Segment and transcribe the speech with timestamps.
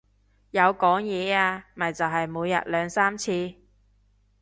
[0.49, 3.53] 有講嘢啊，咪就係每日兩三次